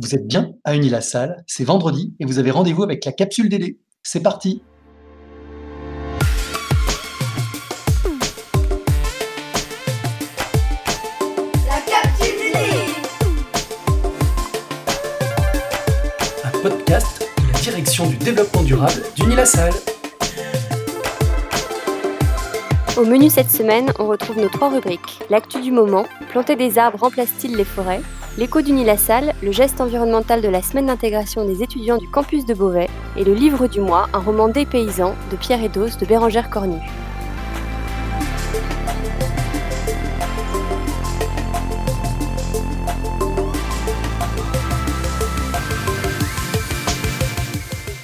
[0.00, 3.80] Vous êtes bien à Unilassal, c'est vendredi et vous avez rendez-vous avec la capsule DD.
[4.04, 4.62] C'est parti
[11.66, 12.58] La capsule DD
[16.44, 19.72] Un podcast de la direction du développement durable d'Unilassal.
[22.96, 25.18] Au menu cette semaine, on retrouve nos trois rubriques.
[25.28, 28.00] L'actu du moment, planter des arbres remplace-t-il les forêts?
[28.36, 32.54] L'écho du Nil-la-Salle, le geste environnemental de la semaine d'intégration des étudiants du campus de
[32.54, 36.50] Beauvais et le livre du mois, un roman des paysans de Pierre Edos de Bérangère
[36.50, 36.78] Cornu.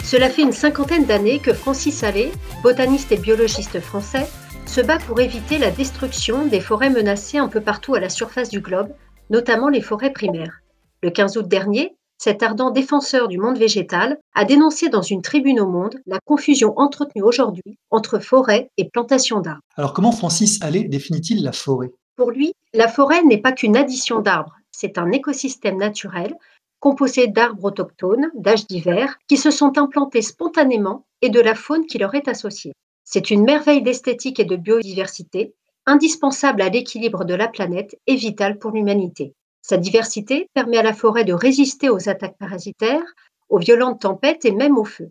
[0.02, 2.30] Cela fait une cinquantaine d'années que Francis Allais,
[2.62, 4.26] botaniste et biologiste français,
[4.66, 8.48] se bat pour éviter la destruction des forêts menacées un peu partout à la surface
[8.48, 8.88] du globe,
[9.30, 10.60] notamment les forêts primaires.
[11.02, 15.60] Le 15 août dernier, cet ardent défenseur du monde végétal a dénoncé dans une tribune
[15.60, 19.62] au Monde la confusion entretenue aujourd'hui entre forêt et plantation d'arbres.
[19.76, 21.92] Alors comment Francis Allais définit-il la forêt?
[22.16, 26.34] Pour lui, la forêt n'est pas qu'une addition d'arbres, c'est un écosystème naturel
[26.80, 31.98] composé d'arbres autochtones d'âge divers qui se sont implantés spontanément et de la faune qui
[31.98, 32.74] leur est associée.
[33.04, 35.54] C'est une merveille d'esthétique et de biodiversité,
[35.86, 39.34] indispensable à l'équilibre de la planète et vitale pour l'humanité.
[39.62, 43.04] Sa diversité permet à la forêt de résister aux attaques parasitaires,
[43.48, 45.10] aux violentes tempêtes et même au feu.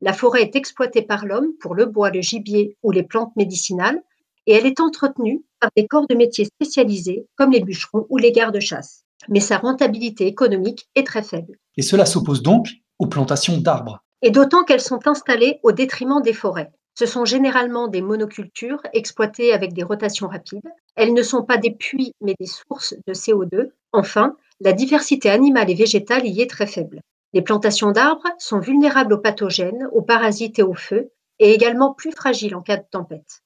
[0.00, 4.02] La forêt est exploitée par l'homme pour le bois, le gibier ou les plantes médicinales,
[4.46, 8.32] et elle est entretenue par des corps de métiers spécialisés comme les bûcherons ou les
[8.32, 11.58] gardes-chasse mais sa rentabilité économique est très faible.
[11.76, 14.02] Et cela s'oppose donc aux plantations d'arbres.
[14.22, 16.70] Et d'autant qu'elles sont installées au détriment des forêts.
[16.94, 20.62] Ce sont généralement des monocultures exploitées avec des rotations rapides.
[20.94, 23.70] Elles ne sont pas des puits, mais des sources de CO2.
[23.92, 27.00] Enfin, la diversité animale et végétale y est très faible.
[27.32, 32.12] Les plantations d'arbres sont vulnérables aux pathogènes, aux parasites et au feu, et également plus
[32.12, 33.42] fragiles en cas de tempête.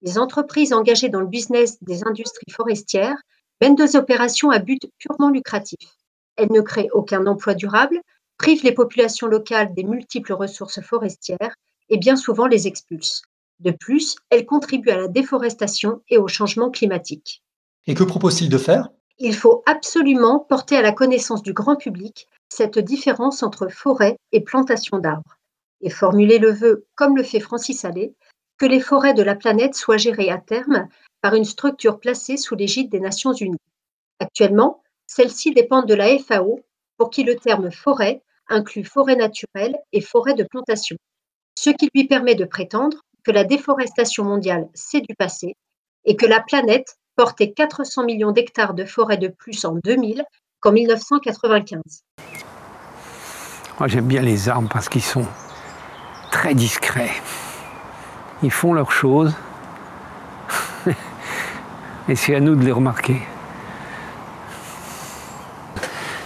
[0.00, 3.20] Les entreprises engagées dans le business des industries forestières
[3.60, 5.78] mènent des opérations à but purement lucratif.
[6.36, 8.00] Elles ne créent aucun emploi durable,
[8.38, 11.54] privent les populations locales des multiples ressources forestières
[11.88, 13.22] et bien souvent les expulsent.
[13.60, 17.42] De plus, elles contribuent à la déforestation et au changement climatique.
[17.86, 18.90] Et que propose-t-il de faire?
[19.18, 24.42] Il faut absolument porter à la connaissance du grand public cette différence entre forêt et
[24.42, 25.38] plantation d'arbres,
[25.80, 28.14] et formuler le vœu, comme le fait Francis Allais,
[28.58, 30.88] que les forêts de la planète soient gérées à terme
[31.22, 33.56] par une structure placée sous l'égide des Nations Unies.
[34.18, 36.60] Actuellement, celles-ci dépendent de la FAO,
[36.98, 40.96] pour qui le terme forêt inclut forêt naturelle et forêt de plantation,
[41.58, 45.56] ce qui lui permet de prétendre que la déforestation mondiale, c'est du passé
[46.04, 50.22] et que la planète portait 400 millions d'hectares de forêt de plus en 2000
[50.60, 51.82] qu'en 1995.
[53.78, 55.26] Moi j'aime bien les arbres parce qu'ils sont
[56.30, 57.12] très discrets.
[58.42, 59.34] Ils font leurs choses
[62.08, 63.22] et c'est à nous de les remarquer.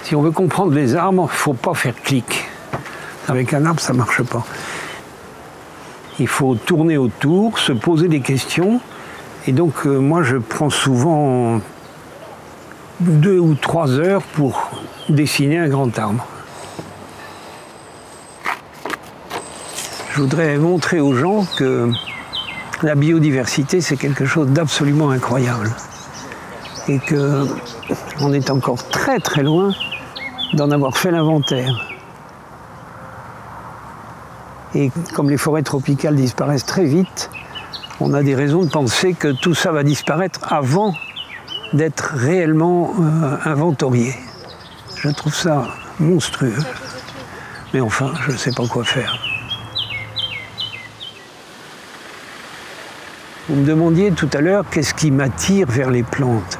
[0.03, 2.49] Si on veut comprendre les arbres, il ne faut pas faire clic.
[3.29, 4.45] Avec un arbre, ça ne marche pas.
[6.21, 8.79] Il faut tourner autour, se poser des questions.
[9.47, 11.63] Et donc, euh, moi, je prends souvent
[13.01, 14.71] deux ou trois heures pour
[15.09, 16.27] dessiner un grand arbre.
[20.13, 21.91] Je voudrais montrer aux gens que
[22.83, 25.71] la biodiversité, c'est quelque chose d'absolument incroyable.
[26.87, 29.73] Et qu'on est encore très très loin
[30.53, 31.90] d'en avoir fait l'inventaire.
[34.75, 37.31] Et comme les forêts tropicales disparaissent très vite,
[38.01, 40.95] on a des raisons de penser que tout ça va disparaître avant
[41.73, 44.15] d'être réellement euh, inventorié.
[44.97, 46.57] Je trouve ça monstrueux.
[47.73, 49.19] Mais enfin, je ne sais pas quoi faire.
[53.49, 56.59] Vous me demandiez tout à l'heure qu'est-ce qui m'attire vers les plantes.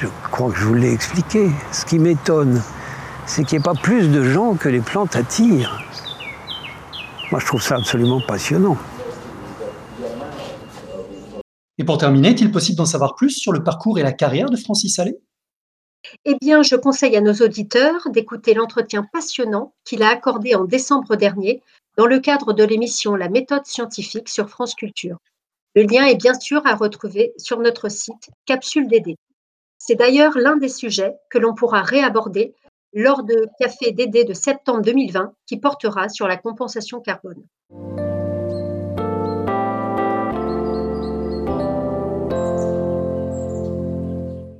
[0.00, 1.50] Je crois que je vous l'ai expliqué.
[1.72, 2.62] Ce qui m'étonne,
[3.24, 5.80] c'est qu'il n'y ait pas plus de gens que les plantes attirent.
[7.32, 8.76] Moi, je trouve ça absolument passionnant.
[11.78, 14.56] Et pour terminer, est-il possible d'en savoir plus sur le parcours et la carrière de
[14.56, 15.18] Francis Allais?
[16.24, 21.16] Eh bien, je conseille à nos auditeurs d'écouter l'entretien passionnant qu'il a accordé en décembre
[21.16, 21.62] dernier
[21.96, 25.18] dans le cadre de l'émission La méthode scientifique sur France Culture.
[25.74, 29.16] Le lien est bien sûr à retrouver sur notre site Capsule DD.
[29.78, 32.54] C'est d'ailleurs l'un des sujets que l'on pourra réaborder
[32.92, 37.42] lors de Café DD de septembre 2020 qui portera sur la compensation carbone.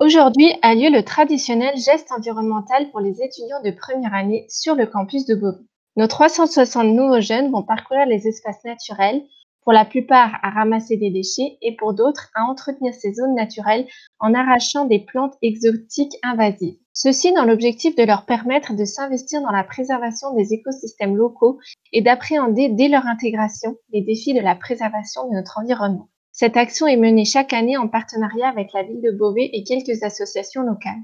[0.00, 4.86] Aujourd'hui a lieu le traditionnel geste environnemental pour les étudiants de première année sur le
[4.86, 5.64] campus de Beauvais.
[5.96, 9.22] Nos 360 nouveaux jeunes vont parcourir les espaces naturels,
[9.66, 13.88] pour la plupart à ramasser des déchets et pour d'autres à entretenir ces zones naturelles
[14.20, 16.78] en arrachant des plantes exotiques invasives.
[16.98, 21.58] Ceci dans l'objectif de leur permettre de s'investir dans la préservation des écosystèmes locaux
[21.92, 26.08] et d'appréhender dès leur intégration les défis de la préservation de notre environnement.
[26.32, 30.02] Cette action est menée chaque année en partenariat avec la ville de Beauvais et quelques
[30.02, 31.02] associations locales.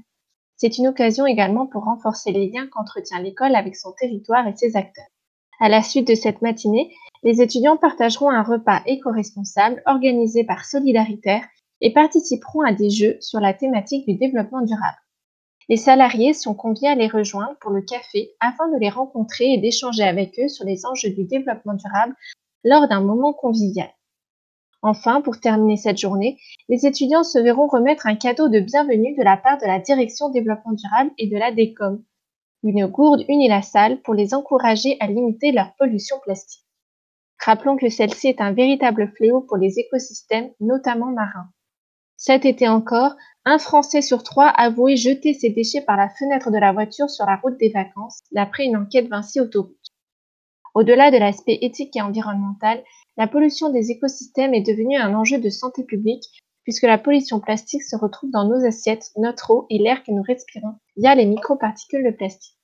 [0.55, 4.75] C'est une occasion également pour renforcer les liens qu'entretient l'école avec son territoire et ses
[4.75, 5.05] acteurs.
[5.59, 6.91] À la suite de cette matinée,
[7.21, 11.45] les étudiants partageront un repas éco-responsable organisé par Solidaritaire
[11.81, 15.02] et participeront à des jeux sur la thématique du développement durable.
[15.69, 19.57] Les salariés sont conviés à les rejoindre pour le café afin de les rencontrer et
[19.57, 22.15] d'échanger avec eux sur les enjeux du développement durable
[22.63, 23.89] lors d'un moment convivial.
[24.81, 26.37] Enfin, pour terminer cette journée,
[26.67, 30.29] les étudiants se verront remettre un cadeau de bienvenue de la part de la Direction
[30.29, 32.03] développement durable et de la DECOM,
[32.63, 36.65] une gourde unilassale pour les encourager à limiter leur pollution plastique.
[37.39, 41.49] Rappelons que celle-ci est un véritable fléau pour les écosystèmes, notamment marins.
[42.25, 46.57] Cet été encore, un Français sur trois avouait jeter ses déchets par la fenêtre de
[46.57, 49.75] la voiture sur la route des vacances, d'après une enquête Vinci Autoroute.
[50.73, 52.81] Au-delà de l'aspect éthique et environnemental,
[53.17, 56.23] la pollution des écosystèmes est devenue un enjeu de santé publique
[56.63, 60.23] puisque la pollution plastique se retrouve dans nos assiettes, notre eau et l'air que nous
[60.23, 62.57] respirons via les microparticules de plastique.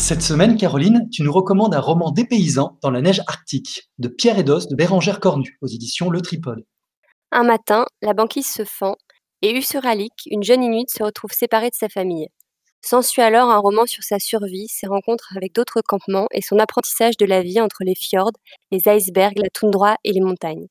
[0.09, 4.39] Cette semaine, Caroline, tu nous recommandes un roman dépaysant dans la neige arctique de Pierre
[4.39, 6.65] Edos de Bérangère Cornu aux éditions Le Tripode.
[7.33, 8.95] Un matin, la banquise se fend
[9.43, 12.29] et Usuralik, une jeune Inuit, se retrouve séparée de sa famille.
[12.83, 17.17] S'ensuit alors un roman sur sa survie, ses rencontres avec d'autres campements et son apprentissage
[17.17, 18.31] de la vie entre les fjords,
[18.71, 20.69] les icebergs, la toundra et les montagnes.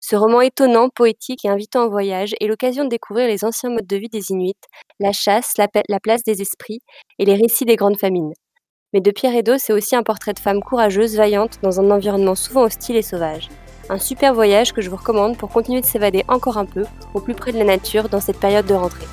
[0.00, 3.86] Ce roman étonnant, poétique et invitant au voyage est l'occasion de découvrir les anciens modes
[3.86, 4.58] de vie des Inuits,
[4.98, 6.80] la chasse, la place des esprits
[7.20, 8.32] et les récits des grandes famines.
[8.94, 12.34] Mais de Pierre Edo, c'est aussi un portrait de femme courageuse, vaillante, dans un environnement
[12.34, 13.48] souvent hostile et sauvage.
[13.88, 16.84] Un super voyage que je vous recommande pour continuer de s'évader encore un peu,
[17.14, 19.06] au plus près de la nature, dans cette période de rentrée.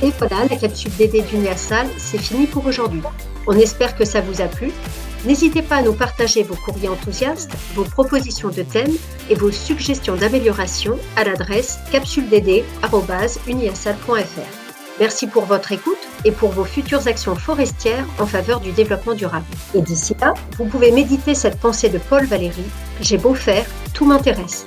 [0.00, 3.02] Et voilà, la capsule DD d'Uniasal, c'est fini pour aujourd'hui.
[3.48, 4.70] On espère que ça vous a plu.
[5.24, 8.92] N'hésitez pas à nous partager vos courriers enthousiastes, vos propositions de thèmes
[9.30, 14.64] et vos suggestions d'amélioration à l'adresse capsuleddd.uniasal.fr.
[15.00, 19.46] Merci pour votre écoute et pour vos futures actions forestières en faveur du développement durable.
[19.74, 22.62] Et d'ici là, vous pouvez méditer cette pensée de Paul Valéry
[23.00, 24.66] J'ai beau faire, tout m'intéresse.